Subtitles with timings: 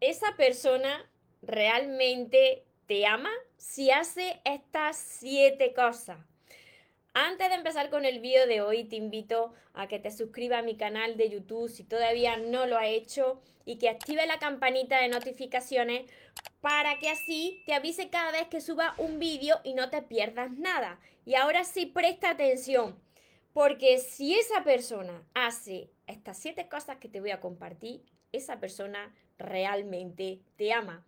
[0.00, 1.10] esa persona
[1.42, 6.18] realmente te ama si hace estas siete cosas.
[7.14, 10.62] Antes de empezar con el vídeo de hoy, te invito a que te suscribas a
[10.62, 15.00] mi canal de YouTube si todavía no lo has hecho y que active la campanita
[15.00, 16.10] de notificaciones
[16.60, 20.52] para que así te avise cada vez que suba un vídeo y no te pierdas
[20.52, 21.00] nada.
[21.24, 22.98] Y ahora sí, presta atención,
[23.52, 29.14] porque si esa persona hace estas siete cosas que te voy a compartir, esa persona
[29.38, 31.04] realmente te ama.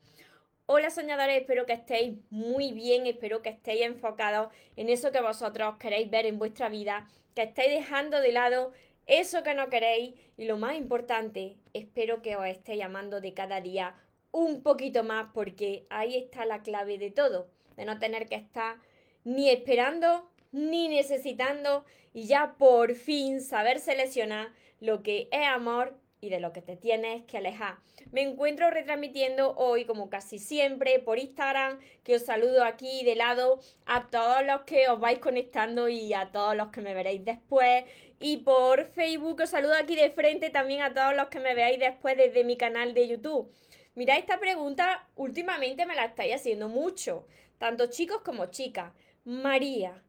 [0.66, 5.76] Hola soñadores, espero que estéis muy bien, espero que estéis enfocados en eso que vosotros
[5.78, 8.72] queréis ver en vuestra vida, que estéis dejando de lado
[9.06, 13.60] eso que no queréis y lo más importante, espero que os estéis llamando de cada
[13.60, 13.96] día
[14.30, 18.76] un poquito más porque ahí está la clave de todo, de no tener que estar
[19.24, 26.28] ni esperando ni necesitando y ya por fin saber seleccionar lo que es amor y
[26.28, 27.78] de lo que te tienes que alejar.
[28.12, 33.60] Me encuentro retransmitiendo hoy, como casi siempre, por Instagram, que os saludo aquí de lado
[33.86, 37.84] a todos los que os vais conectando y a todos los que me veréis después.
[38.18, 41.78] Y por Facebook os saludo aquí de frente también a todos los que me veáis
[41.78, 43.50] después desde mi canal de YouTube.
[43.94, 47.26] Mira, esta pregunta últimamente me la estáis haciendo mucho,
[47.58, 48.92] tanto chicos como chicas.
[49.24, 50.02] María,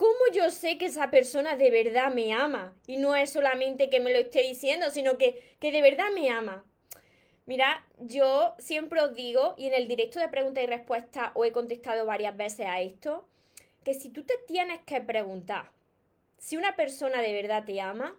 [0.00, 2.74] ¿Cómo yo sé que esa persona de verdad me ama?
[2.86, 6.30] Y no es solamente que me lo esté diciendo, sino que, que de verdad me
[6.30, 6.64] ama.
[7.44, 11.52] Mira, yo siempre os digo, y en el directo de preguntas y respuestas os he
[11.52, 13.28] contestado varias veces a esto,
[13.84, 15.70] que si tú te tienes que preguntar
[16.38, 18.16] si una persona de verdad te ama,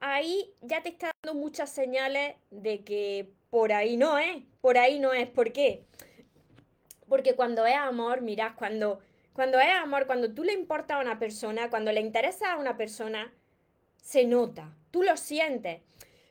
[0.00, 5.00] ahí ya te está dando muchas señales de que por ahí no es, por ahí
[5.00, 5.26] no es.
[5.26, 5.84] ¿Por qué?
[7.08, 9.00] Porque cuando es amor, mirad, cuando
[9.38, 12.76] cuando es amor, cuando tú le importa a una persona, cuando le interesa a una
[12.76, 13.32] persona,
[14.02, 15.80] se nota, tú lo sientes.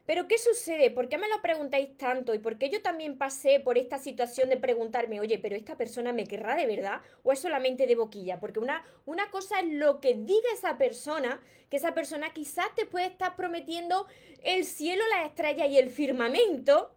[0.05, 0.91] Pero ¿qué sucede?
[0.91, 2.33] ¿Por qué me lo preguntáis tanto?
[2.33, 6.11] ¿Y por qué yo también pasé por esta situación de preguntarme, oye, pero esta persona
[6.11, 8.41] me querrá de verdad o es solamente de boquilla?
[8.41, 11.39] Porque una, una cosa es lo que diga esa persona,
[11.69, 14.05] que esa persona quizás te puede estar prometiendo
[14.43, 16.93] el cielo, las estrellas y el firmamento,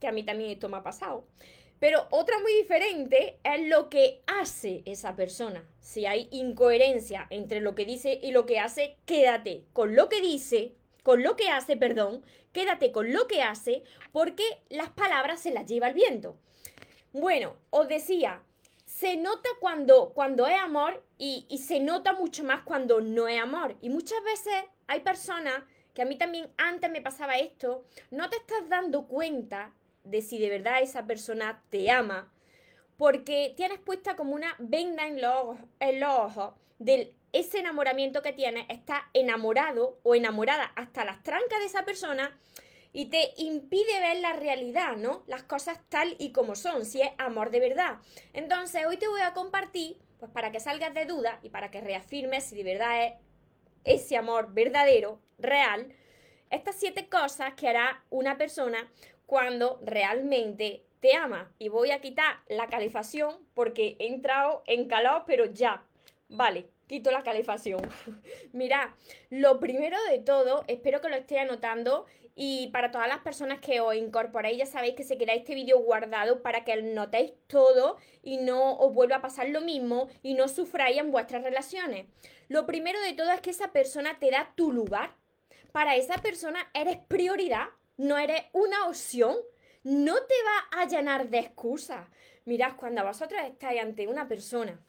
[0.00, 1.24] que a mí también esto me ha pasado.
[1.80, 5.66] Pero otra muy diferente es lo que hace esa persona.
[5.80, 10.20] Si hay incoherencia entre lo que dice y lo que hace, quédate con lo que
[10.20, 13.82] dice, con lo que hace, perdón, quédate con lo que hace,
[14.12, 16.36] porque las palabras se las lleva el viento.
[17.14, 18.42] Bueno, os decía,
[18.84, 23.40] se nota cuando, cuando es amor y, y se nota mucho más cuando no es
[23.40, 23.74] amor.
[23.80, 24.52] Y muchas veces
[24.86, 25.62] hay personas
[25.94, 29.72] que a mí también antes me pasaba esto, no te estás dando cuenta
[30.04, 32.32] de si de verdad esa persona te ama,
[32.96, 38.22] porque tienes puesta como una venda en los ojos, en los ojos de ese enamoramiento
[38.22, 42.38] que tienes, estás enamorado o enamorada hasta las trancas de esa persona
[42.92, 45.22] y te impide ver la realidad, ¿no?
[45.26, 47.98] Las cosas tal y como son, si es amor de verdad.
[48.32, 51.80] Entonces, hoy te voy a compartir, pues para que salgas de duda y para que
[51.80, 53.14] reafirmes si de verdad es
[53.84, 55.94] ese amor verdadero, real,
[56.50, 58.90] estas siete cosas que hará una persona
[59.30, 61.54] cuando realmente te ama.
[61.60, 64.88] Y voy a quitar la calefacción porque he entrado en
[65.24, 65.84] pero ya.
[66.28, 67.80] Vale, quito la calefacción.
[68.52, 68.96] Mira,
[69.28, 73.80] lo primero de todo, espero que lo estéis anotando y para todas las personas que
[73.80, 78.38] os incorporéis, ya sabéis que se queda este vídeo guardado para que notéis todo y
[78.38, 82.06] no os vuelva a pasar lo mismo y no sufráis en vuestras relaciones.
[82.48, 85.14] Lo primero de todo es que esa persona te da tu lugar.
[85.70, 87.68] Para esa persona eres prioridad
[88.00, 89.36] no eres una opción,
[89.82, 92.08] no te va a llenar de excusas.
[92.46, 94.80] Mirad, cuando vosotros estáis ante una persona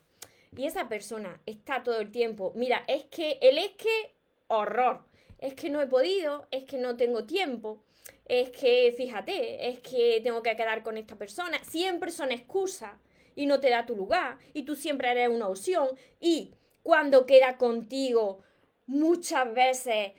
[0.56, 4.16] y esa persona está todo el tiempo, mira, es que el es que,
[4.48, 5.04] horror,
[5.40, 7.84] es que no he podido, es que no tengo tiempo,
[8.26, 12.94] es que, fíjate, es que tengo que quedar con esta persona, siempre son excusas
[13.36, 15.90] y no te da tu lugar y tú siempre eres una opción.
[16.22, 18.40] Y cuando queda contigo
[18.88, 20.14] muchas veces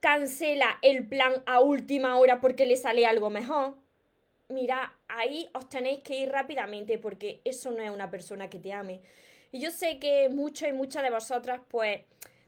[0.00, 3.76] cancela el plan a última hora porque le sale algo mejor,
[4.48, 8.72] mira, ahí os tenéis que ir rápidamente porque eso no es una persona que te
[8.72, 9.00] ame.
[9.52, 12.02] Y yo sé que muchos y muchas de vosotras pues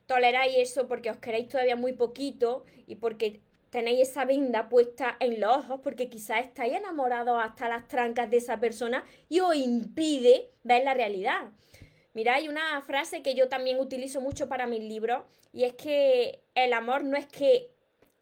[0.07, 3.41] toleráis eso porque os queréis todavía muy poquito y porque
[3.71, 8.37] tenéis esa venda puesta en los ojos porque quizás estáis enamorados hasta las trancas de
[8.37, 11.51] esa persona y os impide ver la realidad.
[12.15, 16.43] Mira, hay una frase que yo también utilizo mucho para mis libros y es que
[16.55, 17.71] el amor no es que,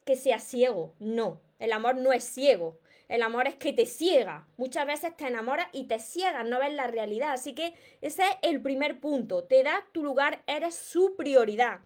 [0.05, 2.79] que sea ciego, no, el amor no es ciego.
[3.09, 4.47] El amor es que te ciega.
[4.57, 7.33] Muchas veces te enamoras y te ciegas, no ves la realidad.
[7.33, 9.43] Así que ese es el primer punto.
[9.43, 11.81] Te da tu lugar, eres su prioridad.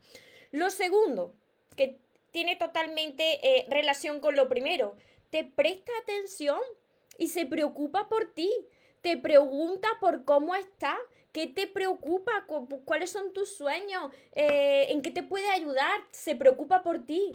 [0.51, 1.35] Lo segundo,
[1.77, 1.99] que
[2.31, 4.97] tiene totalmente eh, relación con lo primero,
[5.31, 6.61] te presta atención
[7.17, 8.53] y se preocupa por ti,
[9.01, 10.99] te pregunta por cómo estás,
[11.35, 12.47] qué te preocupa,
[12.85, 17.33] cuáles son tus sueños, eh, en qué te puede ayudar, se preocupa por ti.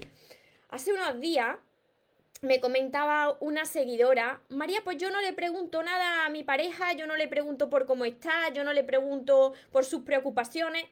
[0.69, 1.57] Hace unos días
[2.42, 7.07] me comentaba una seguidora, María, pues yo no le pregunto nada a mi pareja, yo
[7.07, 10.86] no le pregunto por cómo está, yo no le pregunto por sus preocupaciones.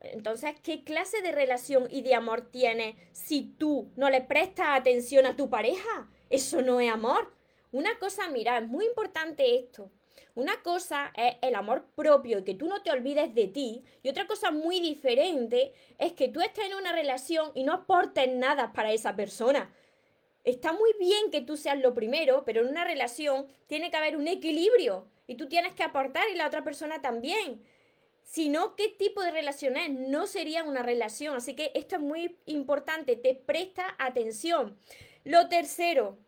[0.00, 5.24] Entonces, ¿qué clase de relación y de amor tienes si tú no le prestas atención
[5.24, 6.10] a tu pareja?
[6.28, 7.34] Eso no es amor.
[7.72, 9.90] Una cosa, mira, es muy importante esto.
[10.34, 13.82] Una cosa es el amor propio que tú no te olvides de ti.
[14.02, 18.28] Y otra cosa muy diferente es que tú estés en una relación y no aportes
[18.32, 19.72] nada para esa persona.
[20.44, 24.16] Está muy bien que tú seas lo primero, pero en una relación tiene que haber
[24.16, 27.62] un equilibrio y tú tienes que aportar y la otra persona también.
[28.22, 31.36] Si no, ¿qué tipo de relaciones no sería una relación?
[31.36, 34.78] Así que esto es muy importante, te presta atención.
[35.24, 36.18] Lo tercero,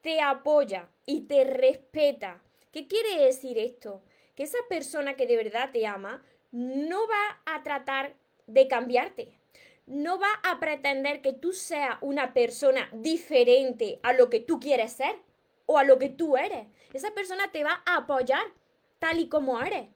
[0.00, 2.42] te apoya y te respeta.
[2.72, 4.02] ¿Qué quiere decir esto?
[4.34, 6.22] Que esa persona que de verdad te ama
[6.52, 8.14] no va a tratar
[8.46, 9.40] de cambiarte
[9.90, 14.92] no va a pretender que tú seas una persona diferente a lo que tú quieres
[14.92, 15.16] ser
[15.66, 16.68] o a lo que tú eres.
[16.92, 18.44] Esa persona te va a apoyar
[19.00, 19.88] tal y como eres.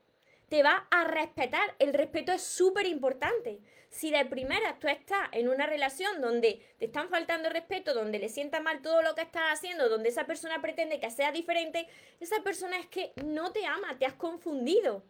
[0.48, 1.76] Te va a respetar.
[1.78, 3.60] El respeto es súper importante.
[3.94, 8.28] Si de primera tú estás en una relación donde te están faltando respeto, donde le
[8.28, 11.86] sienta mal todo lo que estás haciendo, donde esa persona pretende que sea diferente,
[12.18, 15.04] esa persona es que no te ama, te has confundido.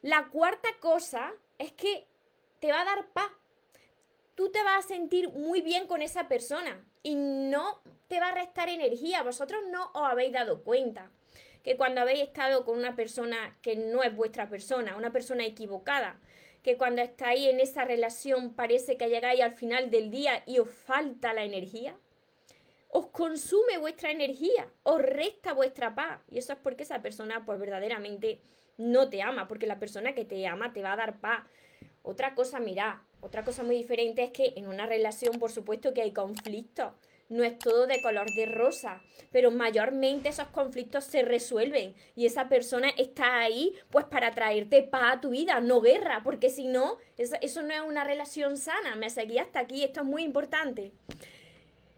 [0.00, 2.06] La cuarta cosa es que
[2.60, 3.32] te va a dar paz
[4.36, 8.34] tú te vas a sentir muy bien con esa persona y no te va a
[8.34, 9.22] restar energía.
[9.22, 11.10] Vosotros no os habéis dado cuenta
[11.62, 16.20] que cuando habéis estado con una persona que no es vuestra persona, una persona equivocada,
[16.64, 20.70] que cuando estáis en esa relación parece que llegáis al final del día y os
[20.70, 21.94] falta la energía,
[22.88, 26.20] os consume vuestra energía, os resta vuestra paz.
[26.30, 28.40] Y eso es porque esa persona pues verdaderamente
[28.78, 31.44] no te ama, porque la persona que te ama te va a dar paz.
[32.02, 36.00] Otra cosa, mira, otra cosa muy diferente es que en una relación, por supuesto, que
[36.00, 36.94] hay conflictos.
[37.28, 42.48] No es todo de color de rosa, pero mayormente esos conflictos se resuelven y esa
[42.48, 46.98] persona está ahí pues para traerte paz a tu vida, no guerra, porque si no,
[47.16, 48.94] eso, eso no es una relación sana.
[48.96, 50.92] Me seguí hasta aquí, esto es muy importante.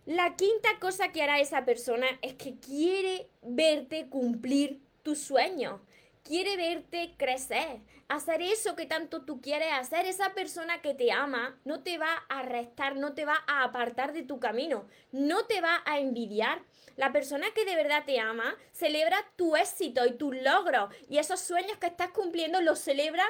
[0.06, 5.81] La quinta cosa que hará esa persona es que quiere verte cumplir tus sueños
[6.26, 10.06] quiere verte crecer, hacer eso que tanto tú quieres hacer.
[10.06, 14.12] Esa persona que te ama no te va a restar, no te va a apartar
[14.12, 16.62] de tu camino, no te va a envidiar.
[16.96, 21.40] La persona que de verdad te ama celebra tu éxito y tus logros y esos
[21.40, 23.25] sueños que estás cumpliendo los celebra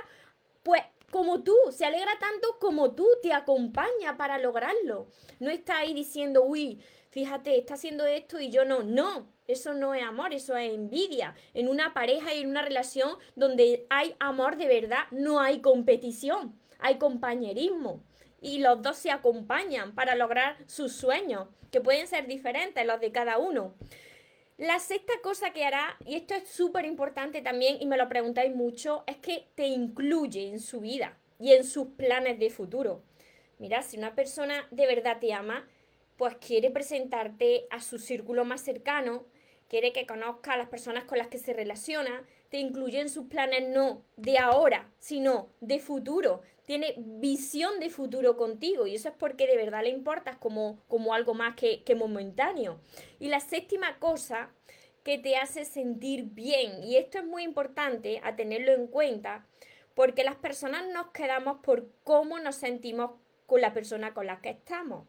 [0.62, 0.82] pues
[1.16, 5.06] como tú, se alegra tanto como tú, te acompaña para lograrlo.
[5.40, 6.78] No está ahí diciendo, uy,
[7.08, 8.82] fíjate, está haciendo esto y yo no.
[8.82, 11.34] No, eso no es amor, eso es envidia.
[11.54, 16.54] En una pareja y en una relación donde hay amor de verdad, no hay competición,
[16.80, 18.02] hay compañerismo.
[18.42, 23.10] Y los dos se acompañan para lograr sus sueños, que pueden ser diferentes los de
[23.10, 23.72] cada uno.
[24.58, 28.55] La sexta cosa que hará, y esto es súper importante también, y me lo preguntáis
[28.55, 33.03] mucho, es que te incluye en su vida y en sus planes de futuro.
[33.58, 35.69] Mira, si una persona de verdad te ama,
[36.17, 39.26] pues quiere presentarte a su círculo más cercano,
[39.68, 43.26] quiere que conozca a las personas con las que se relaciona, te incluye en sus
[43.26, 46.42] planes no de ahora, sino de futuro.
[46.64, 51.14] Tiene visión de futuro contigo y eso es porque de verdad le importas como, como
[51.14, 52.80] algo más que, que momentáneo.
[53.18, 54.50] Y la séptima cosa
[55.02, 59.46] que te hace sentir bien, y esto es muy importante a tenerlo en cuenta,
[59.94, 63.12] porque las personas nos quedamos por cómo nos sentimos
[63.46, 65.06] con la persona con la que estamos.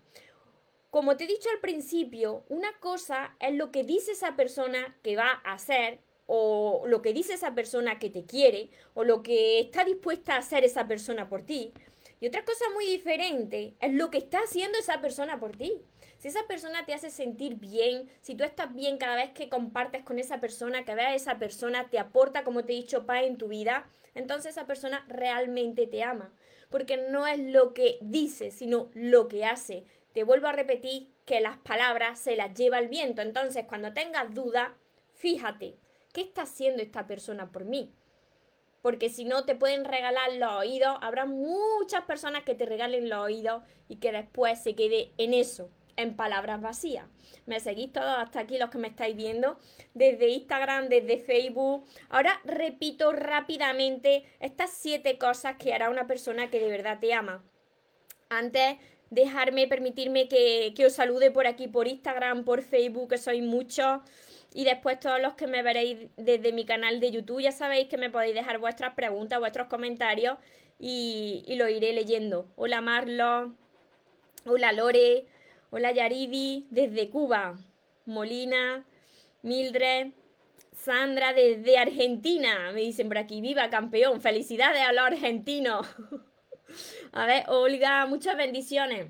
[0.90, 5.18] Como te he dicho al principio, una cosa es lo que dice esa persona que
[5.18, 9.60] va a hacer o lo que dice esa persona que te quiere o lo que
[9.60, 11.74] está dispuesta a hacer esa persona por ti.
[12.22, 15.82] Y otra cosa muy diferente es lo que está haciendo esa persona por ti.
[16.20, 20.04] Si esa persona te hace sentir bien, si tú estás bien cada vez que compartes
[20.04, 23.38] con esa persona, que vez esa persona te aporta, como te he dicho, paz en
[23.38, 26.34] tu vida, entonces esa persona realmente te ama.
[26.70, 29.86] Porque no es lo que dice, sino lo que hace.
[30.18, 33.22] Te vuelvo a repetir que las palabras se las lleva el viento.
[33.22, 34.76] Entonces, cuando tengas duda,
[35.14, 35.78] fíjate,
[36.12, 37.94] ¿qué está haciendo esta persona por mí?
[38.82, 43.20] Porque si no te pueden regalar los oídos, habrá muchas personas que te regalen los
[43.20, 47.06] oídos y que después se quede en eso, en palabras vacías.
[47.46, 49.60] Me seguís todos hasta aquí los que me estáis viendo,
[49.94, 51.86] desde Instagram, desde Facebook.
[52.10, 57.44] Ahora repito rápidamente estas siete cosas que hará una persona que de verdad te ama.
[58.30, 58.78] Antes
[59.10, 64.02] dejarme, permitirme que, que, os salude por aquí, por Instagram, por Facebook, que sois muchos.
[64.54, 67.98] Y después todos los que me veréis desde mi canal de YouTube, ya sabéis que
[67.98, 70.38] me podéis dejar vuestras preguntas, vuestros comentarios
[70.80, 72.48] y, y lo iré leyendo.
[72.56, 73.54] Hola Marlo,
[74.46, 75.26] hola Lore,
[75.70, 77.58] hola Yaridi, desde Cuba,
[78.06, 78.86] Molina,
[79.44, 80.12] Mildred,
[80.74, 85.86] Sandra desde Argentina, me dicen por aquí, viva campeón, felicidades a los argentinos.
[87.12, 89.08] a ver, Olga, muchas bendiciones.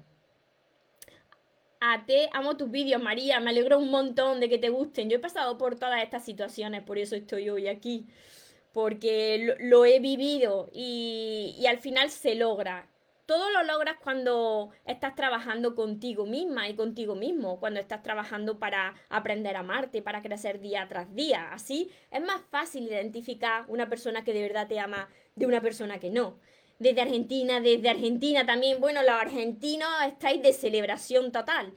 [1.80, 5.10] A te amo tus vídeos, María, me alegro un montón de que te gusten.
[5.10, 8.08] Yo he pasado por todas estas situaciones, por eso estoy hoy aquí,
[8.74, 12.90] porque lo, he vivido y, y al final se logra
[13.28, 18.96] todo lo logras cuando estás trabajando contigo misma y contigo mismo, cuando estás trabajando para
[19.10, 21.52] aprender a amarte, para crecer día tras día.
[21.52, 26.00] Así es más fácil identificar una persona que de verdad te ama de una persona
[26.00, 26.40] que no.
[26.80, 31.74] Desde Argentina, desde Argentina también, bueno, los argentinos estáis de celebración total.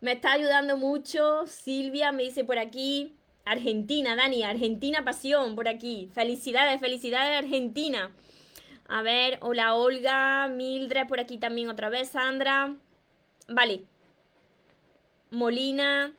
[0.00, 6.08] Me está ayudando mucho, Silvia me dice por aquí, Argentina, Dani, Argentina pasión por aquí.
[6.12, 8.12] Felicidades, felicidades Argentina.
[8.88, 12.74] A ver, hola Olga, Mildred por aquí también otra vez, Sandra.
[13.48, 13.84] Vale.
[15.30, 16.14] Molina,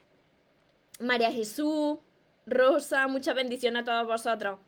[1.00, 1.98] María Jesús,
[2.46, 4.60] Rosa, muchas bendiciones a todos vosotros.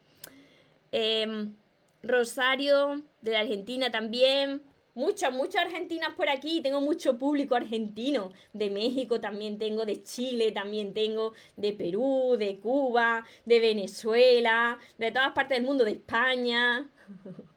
[0.92, 1.56] Em,
[2.04, 4.62] Rosario, de Argentina también.
[4.94, 6.62] Muchas, muchas argentinas por aquí.
[6.62, 8.32] Tengo mucho público argentino.
[8.54, 15.12] De México también tengo, de Chile también tengo, de Perú, de Cuba, de Venezuela, de
[15.12, 16.90] todas partes del mundo, de España.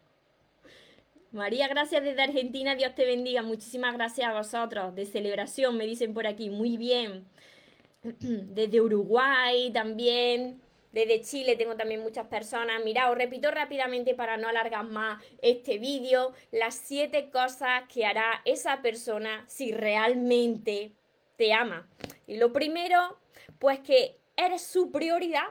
[1.33, 3.43] María, gracias desde Argentina, Dios te bendiga.
[3.43, 4.95] Muchísimas gracias a vosotros.
[4.95, 6.49] De celebración, me dicen por aquí.
[6.49, 7.27] Muy bien.
[8.03, 10.64] Desde Uruguay también.
[10.95, 12.81] Desde Chile tengo también muchas personas.
[12.85, 16.33] Mira, os repito rápidamente para no alargar más este vídeo.
[16.53, 20.93] Las siete cosas que hará esa persona si realmente
[21.37, 21.89] te ama.
[22.29, 23.19] Y lo primero,
[23.59, 25.49] pues que eres su prioridad.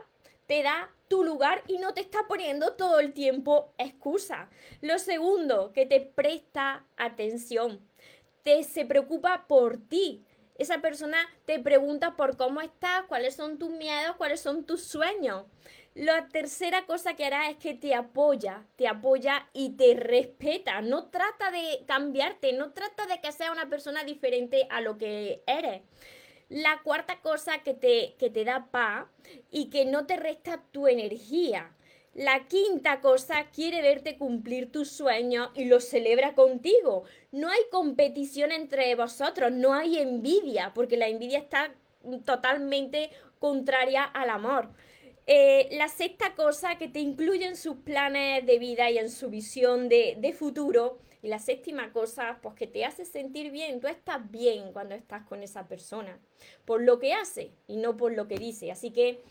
[0.48, 4.50] Te da tu lugar y no te está poniendo todo el tiempo excusa.
[4.80, 7.86] Lo segundo, que te presta atención,
[8.44, 10.24] te se preocupa por ti.
[10.56, 15.46] Esa persona te pregunta por cómo estás, cuáles son tus miedos, cuáles son tus sueños.
[15.96, 20.82] La tercera cosa que hará es que te apoya, te apoya y te respeta.
[20.82, 25.44] No trata de cambiarte, no trata de que sea una persona diferente a lo que
[25.46, 25.82] eres.
[26.50, 29.06] La cuarta cosa que te, que te da paz
[29.52, 31.76] y que no te resta tu energía.
[32.14, 37.06] La quinta cosa quiere verte cumplir tus sueños y lo celebra contigo.
[37.32, 41.74] No hay competición entre vosotros, no hay envidia, porque la envidia está
[42.24, 44.70] totalmente contraria al amor.
[45.26, 49.30] Eh, la sexta cosa que te incluye en sus planes de vida y en su
[49.30, 53.88] visión de, de futuro y la séptima cosa, pues que te hace sentir bien, tú
[53.88, 56.20] estás bien cuando estás con esa persona,
[56.66, 58.72] por lo que hace y no por lo que dice.
[58.72, 59.24] Así que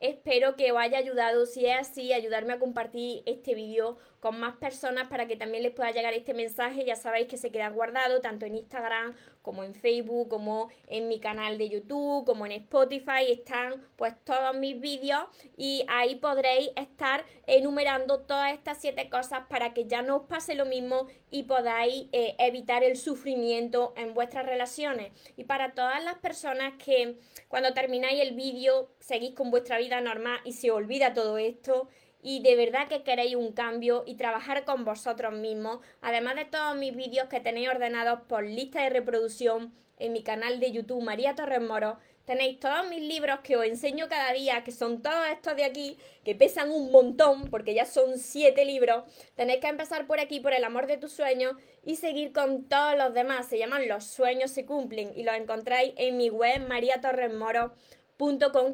[0.00, 4.56] espero que os haya ayudado, si es así, ayudarme a compartir este vídeo con más
[4.56, 6.84] personas para que también les pueda llegar este mensaje.
[6.84, 11.20] Ya sabéis que se queda guardado tanto en Instagram como en Facebook, como en mi
[11.20, 15.22] canal de YouTube, como en Spotify, están pues todos mis vídeos
[15.56, 20.54] y ahí podréis estar enumerando todas estas siete cosas para que ya no os pase
[20.54, 25.12] lo mismo y podáis eh, evitar el sufrimiento en vuestras relaciones.
[25.36, 27.16] Y para todas las personas que
[27.48, 31.88] cuando termináis el vídeo seguís con vuestra vida normal y se olvida todo esto,
[32.22, 36.76] y de verdad que queréis un cambio y trabajar con vosotros mismos, además de todos
[36.76, 41.34] mis vídeos que tenéis ordenados por lista de reproducción en mi canal de YouTube María
[41.34, 45.56] Torres Moro, tenéis todos mis libros que os enseño cada día, que son todos estos
[45.56, 49.04] de aquí, que pesan un montón, porque ya son siete libros.
[49.34, 51.54] Tenéis que empezar por aquí, por el amor de tus sueños,
[51.84, 53.48] y seguir con todos los demás.
[53.48, 57.78] Se llaman Los sueños se cumplen, y los encontráis en mi web mariatorresmoro.com,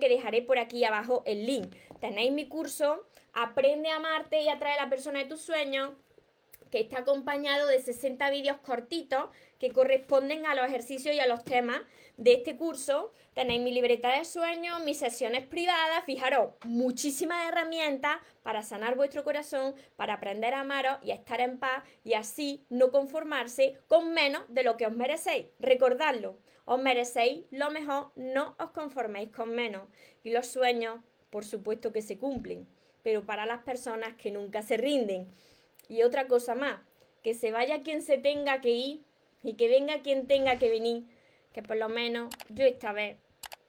[0.00, 1.74] que dejaré por aquí abajo el link.
[2.00, 5.90] Tenéis mi curso Aprende a amarte y atrae a la persona de tus sueños,
[6.74, 9.28] que está acompañado de 60 vídeos cortitos
[9.60, 11.80] que corresponden a los ejercicios y a los temas
[12.16, 13.12] de este curso.
[13.32, 19.76] Tenéis mi libreta de sueños, mis sesiones privadas, fijaros, muchísimas herramientas para sanar vuestro corazón,
[19.94, 24.64] para aprender a amaros y estar en paz y así no conformarse con menos de
[24.64, 25.46] lo que os merecéis.
[25.60, 29.86] Recordadlo, os merecéis lo mejor, no os conforméis con menos.
[30.24, 30.98] Y los sueños,
[31.30, 32.66] por supuesto que se cumplen
[33.04, 35.28] pero para las personas que nunca se rinden.
[35.88, 36.80] Y otra cosa más,
[37.22, 39.04] que se vaya quien se tenga que ir
[39.42, 41.04] y que venga quien tenga que venir,
[41.52, 43.18] que por lo menos yo esta vez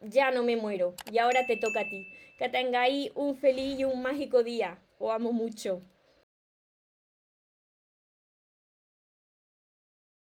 [0.01, 2.07] ya no me muero y ahora te toca a ti.
[2.37, 4.77] Que tengáis un feliz y un mágico día.
[4.99, 5.81] Os amo mucho.